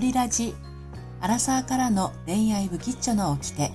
[0.00, 0.54] リラジ
[1.20, 3.70] アラサーからの恋愛不吉祥の掟、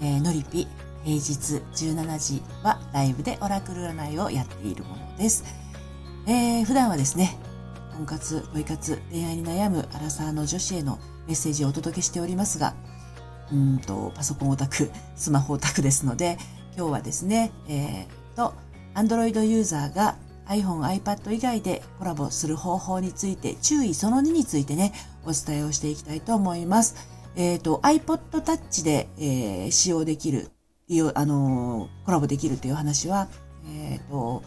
[0.00, 0.66] えー、のりぴ
[1.04, 5.44] 平日17時はライブでオラクル占いをやっているものです。
[6.26, 7.36] えー、普段はですね、
[7.94, 12.74] 婚活、恋活、恋愛に悩むアラサーの女子へのメッセージをお届けしておりますが、
[13.52, 16.38] うんと、パソコンオタク、スマホオタクですので、
[16.78, 18.54] 今日はですね、えー、と、
[18.94, 20.16] Android ユーザーが
[20.48, 24.92] iPhone、iPad 以外でコラボする方法について、注意その2についてね、
[25.24, 26.96] お伝えをしていきたいと思います。
[27.36, 30.50] えっ、ー、と、iPod Touch で、えー、使用できる、
[31.14, 33.28] あのー、コラボできるという話は、
[33.66, 34.42] えっ、と、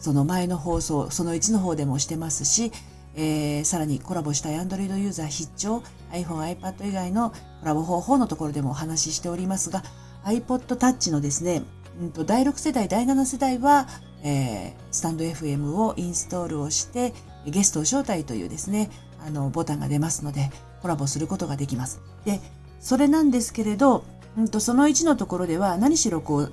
[0.00, 2.72] その前の放送、その1の方でもしてますし、
[3.14, 9.82] えー、さらにコラボしたい Android ユーザー必聴 iPhone、iPad 以外のコラボ方法のところでもお話ししておりますが
[10.24, 11.62] iPod Touch のですね、
[12.00, 13.86] うんと、第6世代、第7世代は、
[14.22, 17.12] えー、スタンド FM をインストールをして
[17.46, 18.90] ゲストを招待というですね、
[19.26, 22.00] あの、ボタンが出ますのでコラボすることができます。
[22.24, 22.40] で、
[22.80, 24.04] それなんですけれど、
[24.36, 26.52] うんと、その1のところでは何しろこう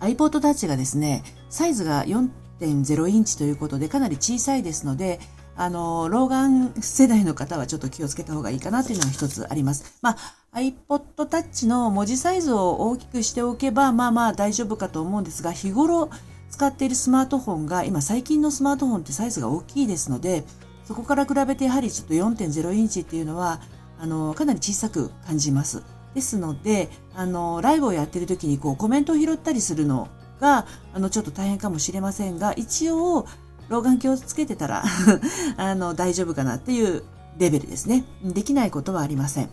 [0.00, 5.20] iPod Touch がですね、サイズが4.0インチということでかなり小さいですので、
[5.54, 9.98] あの、老眼世代の方はちょっと気をつけた方がいいかなというのが一つあります。
[10.02, 10.16] ま
[10.52, 16.10] あ、iPod Touch の文字サイズを大きくしておけば、まあまあ大丈夫かと思うんですが、日頃
[16.52, 20.44] 使っているスマートフォンが、今最近のスマートフォンってサイズが大きいですので、
[20.84, 23.60] そこから比べてやはりちょっと4.0インチっていうのは、
[23.98, 25.82] あの、かなり小さく感じます。
[26.14, 30.08] ですので、あの、ライブをやってる時にこうコメントを拾ったりするの
[30.40, 33.26] が、あの、ちょっと大変かもしれませんが、一応、
[33.70, 34.84] 老眼鏡をつけてたら
[35.56, 37.02] あの、大丈夫かなっていう
[37.38, 38.04] レベルですね。
[38.22, 39.48] できないことはありません。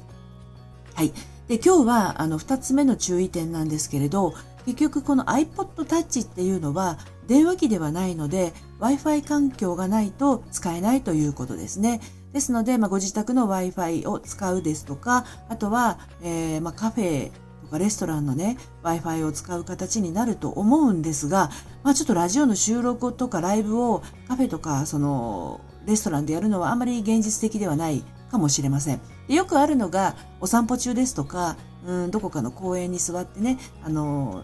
[0.96, 1.14] はい。
[1.48, 4.34] で、今日は、あの、二つ目の注意点なんですけれど、
[4.66, 12.02] 結局この iPod Touch っていうのは、電話機ではないので、Wi-Fi 環境がないと使えないということですね。
[12.34, 17.32] ですので、まあ、ご自宅の Wi-Fi を使うですとか、あとは、えー、まあ、カフェ
[17.62, 21.52] とかレストランのね Wi-Fi を使う形になると思うんですが、
[21.84, 29.02] まあ、ちょっとラジオの収録とかライブをカフェとかそのレストランでやるのはあまり現実的ではないかもしれません。
[29.28, 34.44] でよくあるのがお散歩中ですとかうんどこかの公園に座ってねあの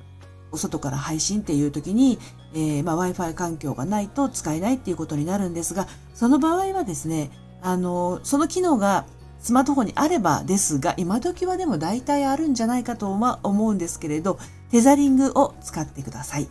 [0.51, 2.17] お外から配信っていう時に、
[2.53, 7.31] えー、まあ、Wi-Fi 環境がないと使えないっていうことになるんですがその場合はですね
[7.61, 9.05] あのその機能が
[9.45, 14.39] スマートフォンにあればですが、今時はでも大体あるんじゃないかと思うんですけれど、
[14.71, 16.47] テザリングを使ってください。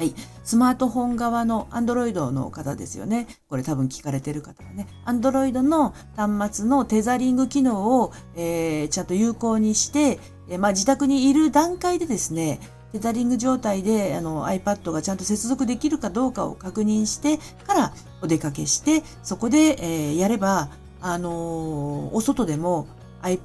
[0.00, 0.14] はい。
[0.44, 3.26] スマートフォン側の Android の方ですよね。
[3.50, 4.86] これ多分聞かれてる方はね。
[5.04, 10.18] Android の端末のテザリング機能を、えー、ちゃんと有効にして、
[10.48, 12.60] えー、まあ、自宅にいる段階でですね、
[12.92, 17.36] テザリング状態であの iPad がちゃんと接続できるかどうかを確認して
[17.66, 20.70] からお出かけして、そこで、えー、やれば、
[21.02, 22.88] あのー、お外でも
[23.20, 23.42] iPod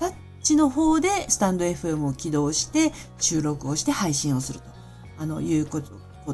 [0.00, 4.79] Touch の方でスタンド FM を起動して収録をして配信をすると、
[5.20, 5.80] あの、いうこ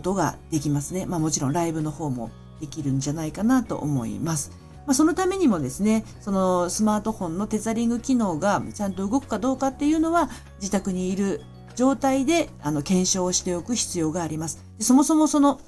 [0.00, 1.04] とができますね。
[1.04, 2.30] まあもちろんライブの方も
[2.60, 4.52] できるんじゃないかなと思います。
[4.86, 10.30] まあ、そのためにもですね、そのスマートフォンのテザリング機能がちゃんと動くかどうかっていうのは
[10.60, 11.42] 自宅にいる
[11.74, 14.64] 状態であの検証をしておく必要があります。
[14.78, 15.60] でそもそもその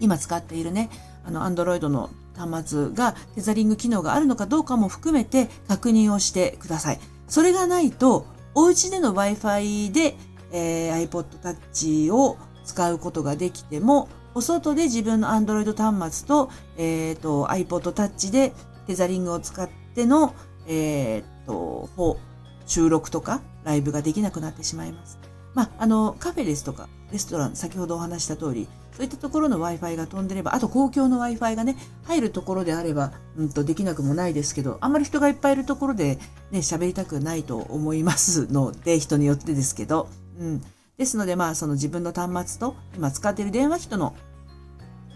[0.00, 0.90] 今使っているね、
[1.24, 7.00] あの、Android の端末がテザリング機能があるのかどうかも含めて確認をしてください。
[7.28, 10.16] それがないと、お家での Wi-Fi で、
[10.52, 18.52] えー、iPod Touch を使うことができても、お外で自分の Android 端末と、えっ、ー、と、iPod Touch で
[18.86, 20.34] テザリングを使っての、
[20.66, 22.18] えっ、ー、と、
[22.66, 25.18] 収録とかライブができなくなってしまいます。
[25.54, 36.18] まあ、あの、カフェですとか、レストラン、先ほどお話した通り、そういったところの Wi-Fi が飛んでれば、あと公共の Wi-Fi がね、入るところであれば、うんとできなくもないですけど、あんまり人がいっぱいいるところで
[36.50, 40.08] ね、喋りたくないと思いますので、人によってですけど、
[40.42, 40.62] うん。
[40.98, 44.14] ですので、まあ、その自分の端末と、今使っている電話機との、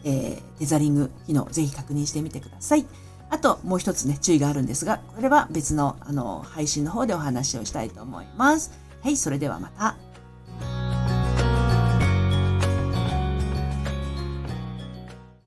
[0.04, 2.86] えー、テザリング機能、ぜひ確認してみてください。
[3.28, 8.70] あと、もう一つね、注意があるんですが、これは別の、あの、配信の方でお話をしたいと思います。
[9.02, 9.96] はい、それではまた。